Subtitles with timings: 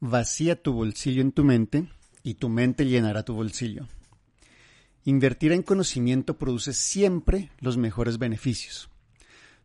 [0.00, 1.88] Vacía tu bolsillo en tu mente
[2.22, 3.88] y tu mente llenará tu bolsillo.
[5.04, 8.90] Invertir en conocimiento produce siempre los mejores beneficios.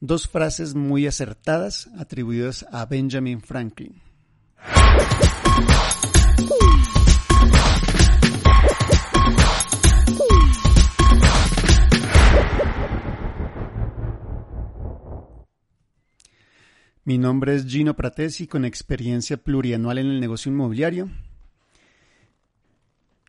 [0.00, 4.02] Dos frases muy acertadas atribuidas a Benjamin Franklin.
[17.06, 21.08] Mi nombre es Gino Pratesi con experiencia plurianual en el negocio inmobiliario.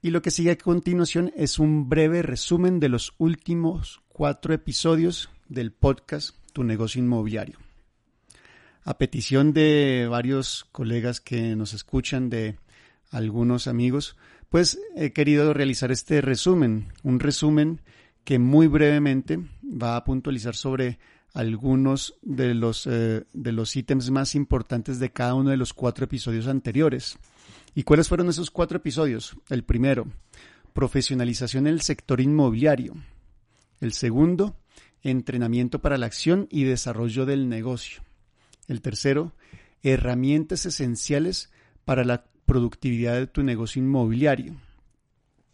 [0.02, 5.30] Y lo que sigue a continuación es un breve resumen de los últimos cuatro episodios
[5.48, 7.60] del podcast Tu negocio inmobiliario.
[8.84, 12.58] A petición de varios colegas que nos escuchan, de
[13.12, 14.18] algunos amigos,
[14.50, 17.82] pues he querido realizar este resumen, un resumen
[18.24, 20.98] que muy brevemente va a puntualizar sobre
[21.38, 26.06] algunos de los, eh, de los ítems más importantes de cada uno de los cuatro
[26.06, 27.20] episodios anteriores.
[27.76, 29.38] ¿Y cuáles fueron esos cuatro episodios?
[29.48, 30.08] El primero,
[30.74, 32.96] profesionalización en el sector inmobiliario.
[33.80, 34.58] El segundo,
[35.04, 38.02] entrenamiento para la acción y desarrollo del negocio.
[38.68, 39.34] El tercero,
[39.84, 41.52] herramientas esenciales
[41.86, 44.56] para la productividad de tu negocio inmobiliario.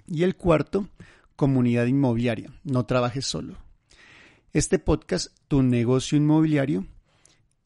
[0.07, 0.87] Y el cuarto,
[1.35, 2.53] comunidad inmobiliaria.
[2.63, 3.57] No trabajes solo.
[4.53, 6.85] Este podcast, Tu negocio inmobiliario,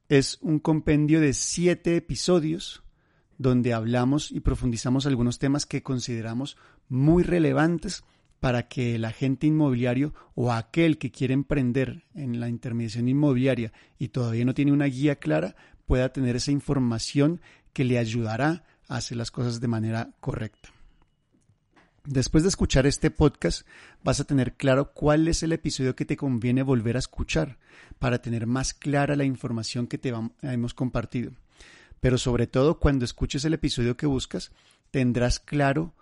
[0.08, 2.82] es un compendio de siete episodios
[3.38, 6.56] donde hablamos y profundizamos algunos temas que consideramos
[6.88, 8.06] muy relevantes
[8.40, 14.08] para que el agente inmobiliario o aquel que quiere emprender en la intermediación inmobiliaria y
[14.08, 17.42] todavía no tiene una guía clara pueda tener esa información
[17.74, 20.70] que le ayudará a hacer las cosas de manera correcta.
[22.10, 23.68] Después de escuchar este podcast,
[24.02, 27.58] vas a tener claro cuál es el episodio que te conviene volver a escuchar
[28.00, 31.34] para tener más clara la información que te hemos compartido.
[32.00, 34.54] Pero sobre todo, cuando escuches el episodio que buscas,
[34.90, 35.96] tendrás claro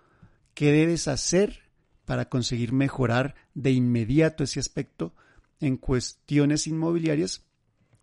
[0.54, 1.64] qué debes hacer
[2.04, 5.12] para conseguir mejorar de inmediato ese aspecto
[5.58, 7.42] en cuestiones inmobiliarias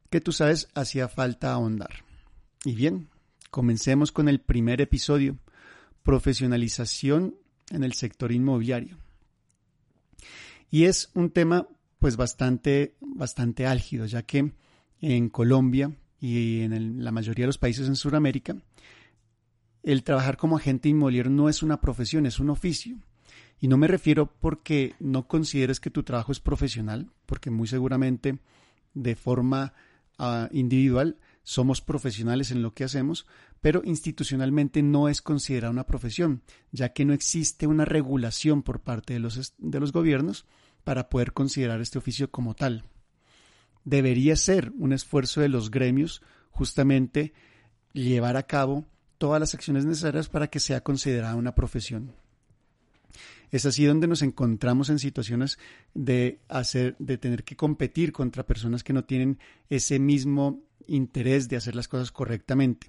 [0.09, 2.03] que tú sabes hacía falta ahondar.
[2.65, 3.07] Y bien,
[3.49, 5.37] comencemos con el primer episodio,
[6.03, 7.37] profesionalización
[7.71, 8.97] en el sector inmobiliario.
[10.69, 11.67] Y es un tema
[11.99, 14.51] pues bastante, bastante álgido, ya que
[15.01, 18.55] en Colombia y en la mayoría de los países en Sudamérica,
[19.83, 22.97] el trabajar como agente inmobiliario no es una profesión, es un oficio.
[23.59, 28.39] Y no me refiero porque no consideres que tu trabajo es profesional, porque muy seguramente
[28.93, 29.73] de forma
[30.17, 33.27] ah, individual somos profesionales en lo que hacemos,
[33.61, 39.13] pero institucionalmente no es considerada una profesión, ya que no existe una regulación por parte
[39.13, 40.45] de los, de los gobiernos
[40.83, 42.85] para poder considerar este oficio como tal.
[43.83, 46.21] Debería ser un esfuerzo de los gremios
[46.51, 47.33] justamente
[47.91, 48.85] llevar a cabo
[49.17, 52.13] todas las acciones necesarias para que sea considerada una profesión.
[53.51, 55.59] Es así donde nos encontramos en situaciones
[55.93, 59.37] de hacer, de tener que competir contra personas que no tienen
[59.69, 62.87] ese mismo interés de hacer las cosas correctamente.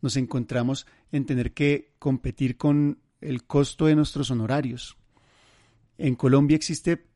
[0.00, 4.96] Nos encontramos en tener que competir con el costo de nuestros honorarios.
[5.98, 7.06] En Colombia existe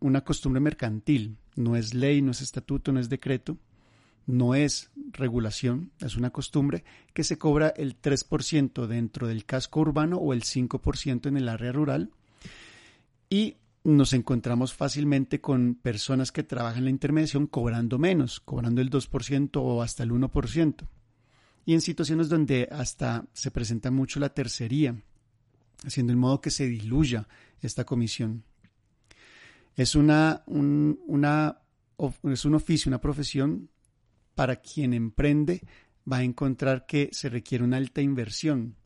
[0.00, 3.58] una costumbre mercantil, no es ley, no es estatuto, no es decreto,
[4.26, 10.16] no es regulación, es una costumbre que se cobra el 3% dentro del casco urbano
[10.16, 12.10] o el 5% en el área rural
[13.28, 18.90] y nos encontramos fácilmente con personas que trabajan en la intermediación cobrando menos, cobrando el
[18.90, 20.86] 2% o hasta el 1%.
[21.64, 25.02] Y en situaciones donde hasta se presenta mucho la tercería,
[25.84, 27.26] haciendo en modo que se diluya
[27.60, 28.44] esta comisión.
[29.76, 31.58] Es, una, una,
[32.24, 33.70] es un oficio, una profesión
[34.34, 35.62] para quien emprende
[36.10, 38.76] va a encontrar que se requiere una alta inversión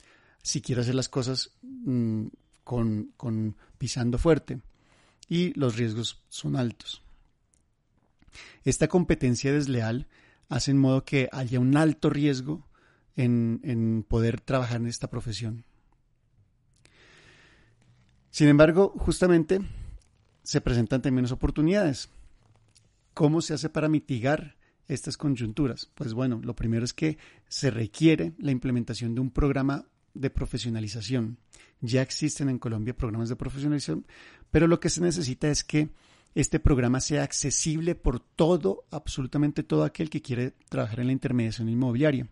[0.43, 2.27] si quiere hacer las cosas mm,
[2.65, 4.61] con pisando fuerte
[5.29, 7.03] y los riesgos son altos.
[8.65, 10.07] Esta competencia desleal
[10.49, 12.67] hace en modo que haya un alto riesgo
[13.17, 15.65] en, en poder trabajar en esta profesión.
[18.31, 19.61] Sin embargo, justamente
[20.43, 22.09] se presentan también oportunidades.
[23.15, 24.57] ¿Cómo se hace para mitigar
[24.89, 25.91] estas conjunturas?
[25.95, 27.17] Pues bueno, lo primero es que
[27.49, 31.39] se requiere la implementación de un programa de profesionalización.
[31.81, 34.07] Ya existen en Colombia programas de profesionalización,
[34.51, 35.91] pero lo que se necesita es que
[36.35, 41.69] este programa sea accesible por todo, absolutamente todo aquel que quiere trabajar en la intermediación
[41.69, 42.29] inmobiliaria,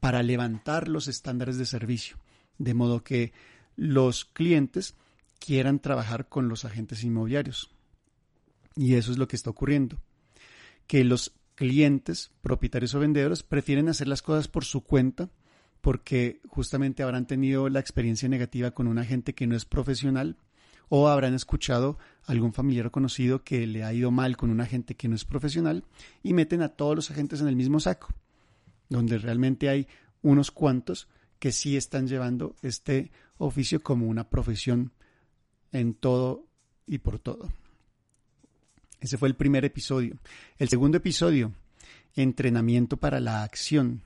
[0.00, 2.18] para levantar los estándares de servicio,
[2.58, 3.32] de modo que
[3.76, 4.96] los clientes
[5.38, 7.70] quieran trabajar con los agentes inmobiliarios.
[8.76, 10.00] Y eso es lo que está ocurriendo,
[10.86, 15.30] que los clientes, propietarios o vendedores, prefieren hacer las cosas por su cuenta
[15.84, 20.38] porque justamente habrán tenido la experiencia negativa con un agente que no es profesional
[20.88, 25.08] o habrán escuchado algún familiar conocido que le ha ido mal con un agente que
[25.08, 25.84] no es profesional
[26.22, 28.08] y meten a todos los agentes en el mismo saco,
[28.88, 29.86] donde realmente hay
[30.22, 31.06] unos cuantos
[31.38, 34.90] que sí están llevando este oficio como una profesión
[35.70, 36.46] en todo
[36.86, 37.52] y por todo.
[39.00, 40.16] Ese fue el primer episodio.
[40.56, 41.52] El segundo episodio,
[42.14, 44.00] entrenamiento para la acción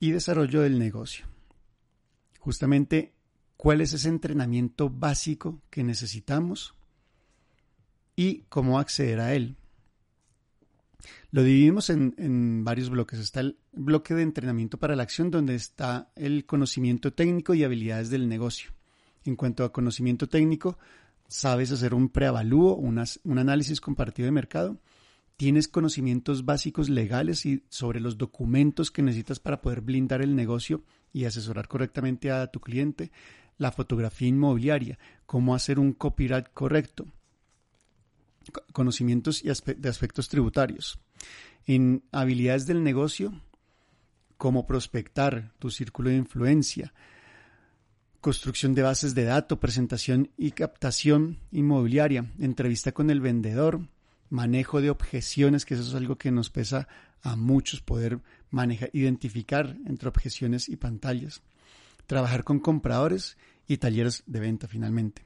[0.00, 1.26] y desarrollo del negocio.
[2.40, 3.12] Justamente
[3.56, 6.74] cuál es ese entrenamiento básico que necesitamos
[8.16, 9.56] y cómo acceder a él.
[11.30, 13.18] Lo dividimos en, varios bloques.
[13.18, 18.10] Está el bloque de entrenamiento para la acción, donde está el conocimiento técnico y habilidades
[18.10, 18.72] del negocio.
[19.24, 20.78] En cuanto a conocimiento técnico,
[21.28, 24.78] sabes hacer un preavalúo, un análisis compartido de mercado,
[25.40, 30.84] tienes conocimientos básicos legales y sobre los documentos que necesitas para poder blindar el negocio
[31.14, 33.10] y asesorar correctamente a tu cliente,
[33.56, 37.06] la fotografía inmobiliaria, cómo hacer un copyright correcto,
[38.74, 41.00] conocimientos y de aspectos tributarios.
[41.64, 43.32] En habilidades del negocio,
[44.36, 46.92] cómo prospectar tu círculo de influencia,
[48.20, 53.80] construcción de bases de datos, presentación y captación inmobiliaria, entrevista con el vendedor,
[54.30, 56.88] manejo de objeciones, que eso es algo que nos pesa
[57.22, 61.42] a muchos poder manejar, identificar entre objeciones y pantallas,
[62.06, 63.36] trabajar con compradores
[63.66, 65.24] y talleres de venta finalmente.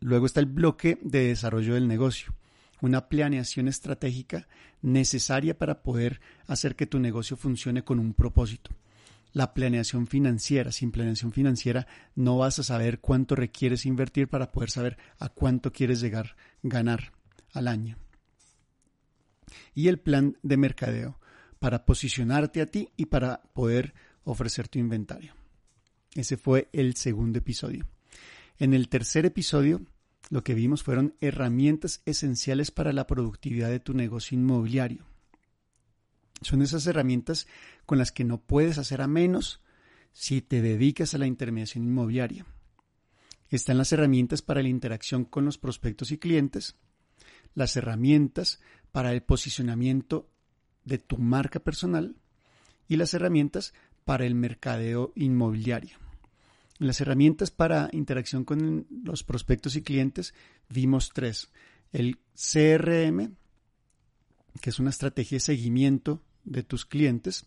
[0.00, 2.34] Luego está el bloque de desarrollo del negocio,
[2.80, 4.46] una planeación estratégica
[4.82, 8.70] necesaria para poder hacer que tu negocio funcione con un propósito.
[9.32, 14.70] La planeación financiera, sin planeación financiera no vas a saber cuánto requieres invertir para poder
[14.70, 17.12] saber a cuánto quieres llegar, ganar
[17.58, 17.98] al año.
[19.74, 21.18] Y el plan de mercadeo
[21.58, 23.94] para posicionarte a ti y para poder
[24.24, 25.34] ofrecer tu inventario.
[26.14, 27.86] Ese fue el segundo episodio.
[28.58, 29.82] En el tercer episodio,
[30.30, 35.06] lo que vimos fueron herramientas esenciales para la productividad de tu negocio inmobiliario.
[36.42, 37.46] Son esas herramientas
[37.86, 39.60] con las que no puedes hacer a menos
[40.12, 42.46] si te dedicas a la intermediación inmobiliaria.
[43.48, 46.76] Están las herramientas para la interacción con los prospectos y clientes,
[47.54, 48.60] las herramientas
[48.92, 50.28] para el posicionamiento
[50.84, 52.16] de tu marca personal
[52.88, 53.74] y las herramientas
[54.04, 55.98] para el mercadeo inmobiliario.
[56.78, 60.32] Las herramientas para interacción con los prospectos y clientes
[60.68, 61.50] vimos tres.
[61.92, 63.34] El CRM,
[64.60, 67.46] que es una estrategia de seguimiento de tus clientes.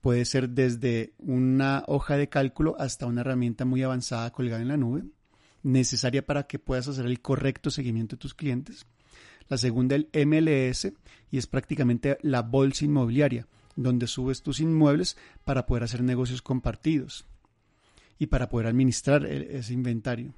[0.00, 4.76] Puede ser desde una hoja de cálculo hasta una herramienta muy avanzada colgada en la
[4.76, 5.04] nube,
[5.62, 8.86] necesaria para que puedas hacer el correcto seguimiento de tus clientes.
[9.48, 10.92] La segunda, el MLS,
[11.30, 17.26] y es prácticamente la bolsa inmobiliaria, donde subes tus inmuebles para poder hacer negocios compartidos
[18.18, 20.34] y para poder administrar e-, ese inventario.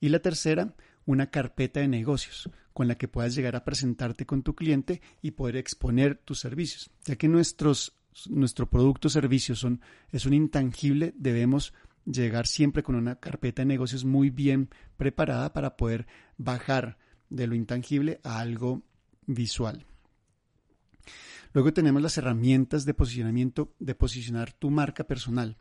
[0.00, 0.74] Y la tercera,
[1.06, 5.30] una carpeta de negocios con la que puedas llegar a presentarte con tu cliente y
[5.30, 6.90] poder exponer tus servicios.
[7.04, 7.96] Ya que nuestros,
[8.28, 9.80] nuestro producto o servicio son,
[10.10, 11.72] es un intangible, debemos
[12.04, 16.06] llegar siempre con una carpeta de negocios muy bien preparada para poder
[16.36, 16.98] bajar
[17.30, 18.82] de lo intangible a algo
[19.26, 19.86] visual.
[21.52, 25.56] Luego tenemos las herramientas de posicionamiento, de posicionar tu marca personal,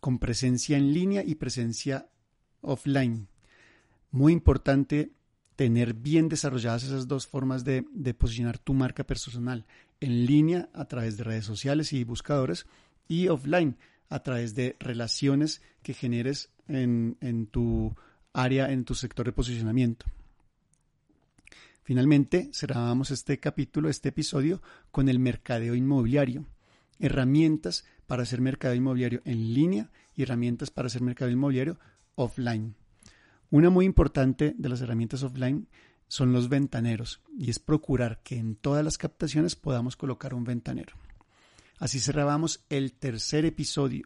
[0.00, 2.08] con presencia en línea y presencia
[2.60, 3.28] offline.
[4.10, 5.12] Muy importante
[5.56, 7.82] tener bien desarrolladas esas dos formas de,
[8.16, 9.66] posicionar tu marca personal,
[10.00, 12.66] en línea a través de redes sociales y buscadores
[13.08, 13.76] y offline
[14.08, 17.94] a través de relaciones que generes en, en tu
[18.32, 20.06] área, en tu sector de posicionamiento.
[21.82, 26.46] Finalmente, cerramos este capítulo, este episodio, con el mercadeo inmobiliario.
[27.00, 31.78] Herramientas para hacer mercadeo inmobiliario en línea y herramientas para hacer mercadeo inmobiliario
[32.14, 32.74] offline.
[33.50, 35.66] Una muy importante de las herramientas offline
[36.08, 40.94] son los ventaneros y es procurar que en todas las captaciones podamos colocar un ventanero.
[41.82, 44.04] Así cerrábamos el tercer episodio.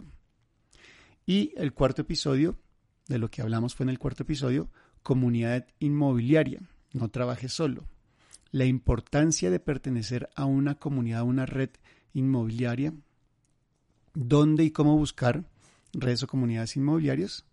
[1.27, 2.57] Y el cuarto episodio,
[3.07, 4.71] de lo que hablamos fue en el cuarto episodio,
[5.03, 6.63] comunidad inmobiliaria
[6.95, 7.85] no trabajes solo.
[8.51, 11.69] La importancia de pertenecer a una comunidad, a una red
[12.15, 12.95] inmobiliaria,
[14.15, 15.45] dónde y cómo buscar
[15.93, 17.45] redes o comunidades inmobiliarias.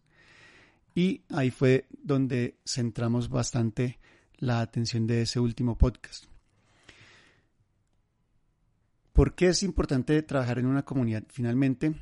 [0.96, 4.00] Y ahí fue donde centramos bastante
[4.38, 6.33] la atención de ese último podcast.
[9.13, 11.24] ¿Por qué es importante trabajar en una comunidad?
[11.29, 11.93] Finalmente,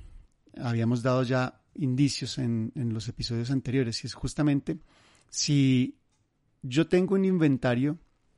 [0.58, 4.80] habíamos dado ya indicios en, los episodios anteriores y es justamente
[5.30, 5.98] si
[6.62, 7.98] yo tengo un inventario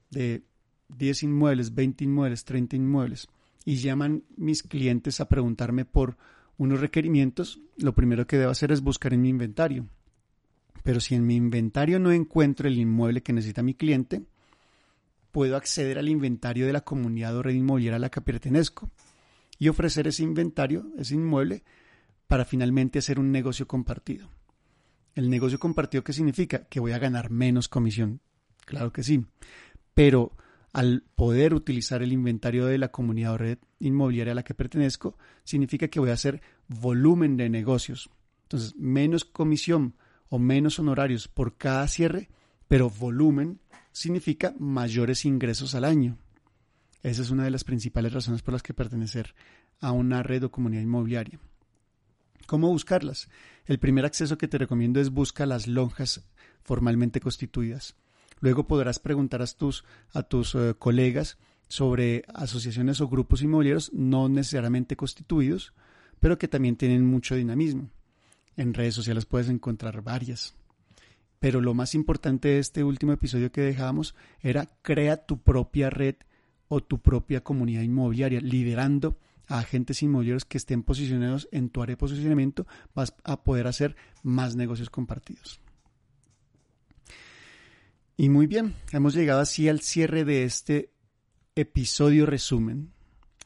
[0.10, 0.44] de
[0.90, 3.28] 10 inmuebles, 20 inmuebles, 30 inmuebles
[3.64, 6.18] y llaman mis clientes a preguntarme por
[6.58, 9.88] unos requerimientos, lo primero que debo hacer es buscar en mi inventario.
[10.84, 14.24] Pero si en mi inventario no encuentro el inmueble que necesita mi cliente,
[15.34, 18.92] puedo acceder al inventario de la comunidad o red inmobiliaria a la que pertenezco
[19.58, 21.64] y ofrecer ese inventario, ese inmueble,
[22.28, 24.30] para finalmente hacer un negocio compartido.
[25.16, 26.66] ¿El negocio compartido qué significa?
[26.66, 28.22] Que voy a ganar menos comisión.
[28.66, 29.26] Claro que sí.
[29.96, 30.38] Pero
[30.72, 35.18] al poder utilizar el inventario de la comunidad o red inmobiliaria a la que pertenezco,
[35.44, 38.12] significa que voy a hacer volumen de negocios.
[38.44, 39.96] Entonces, menos comisión
[40.30, 42.30] o menos honorarios por cada cierre,
[42.68, 43.60] pero volumen
[43.92, 46.18] significa mayores ingresos al año.
[47.02, 49.36] Esa es una de las principales razones por las que pertenecer
[49.80, 51.40] a una red o comunidad inmobiliaria.
[52.48, 53.30] ¿Cómo buscarlas?
[53.66, 56.26] El primer acceso que te recomiendo es busca las lonjas
[56.64, 57.96] formalmente constituidas.
[58.40, 64.30] Luego podrás preguntar a tus, a tus eh, colegas sobre asociaciones o grupos inmobiliarios no
[64.30, 65.74] necesariamente constituidos,
[66.20, 67.90] pero que también tienen mucho dinamismo.
[68.56, 70.56] En redes sociales puedes encontrar varias.
[71.44, 76.16] Pero lo más importante de este último episodio que dejamos era crea tu propia red
[76.70, 79.20] o tu propia comunidad inmobiliaria, liderando
[79.50, 83.98] a agentes inmobiliarios que estén posicionados en tu área de posicionamiento, vas a poder hacer
[84.22, 85.60] más negocios compartidos.
[88.16, 90.94] Y muy bien, hemos llegado así al cierre de este
[91.56, 92.93] episodio resumen.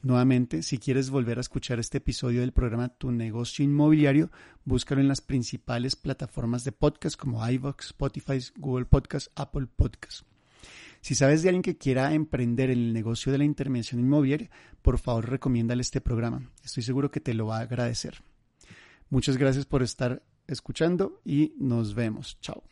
[0.02, 4.30] Nuevamente, si quieres volver a escuchar este episodio del programa Tu negocio inmobiliario,
[4.64, 10.22] búscalo en las principales plataformas de podcast como iVoox, Spotify, Google Podcast, Apple Podcast.
[11.00, 14.50] Si sabes de alguien que quiera emprender en el negocio de la intervención inmobiliaria,
[14.82, 16.48] por favor recomiéndale este programa.
[16.64, 18.22] Estoy seguro que te lo va a agradecer.
[19.10, 22.38] Muchas gracias por estar escuchando y nos vemos.
[22.40, 22.62] Chao.